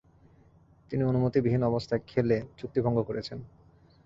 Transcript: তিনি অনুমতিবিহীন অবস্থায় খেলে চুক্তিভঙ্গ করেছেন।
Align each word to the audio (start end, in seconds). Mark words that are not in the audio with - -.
তিনি 0.91 1.03
অনুমতিবিহীন 1.03 1.63
অবস্থায় 1.63 2.01
খেলে 2.07 2.37
চুক্তিভঙ্গ 2.57 2.97
করেছেন। 3.03 3.39